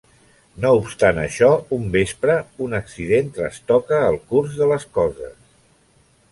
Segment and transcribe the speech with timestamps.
[0.63, 5.41] No obstant això, un vespre, un accident trastoca el curs de les coses.